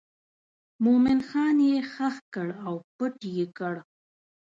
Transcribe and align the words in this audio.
مومن 0.83 1.19
خان 1.27 1.57
یې 1.69 1.77
ښخ 1.91 2.15
کړ 2.33 2.47
او 2.65 2.73
پټ 2.95 3.15
یې 3.37 3.45
کړ. 3.57 3.75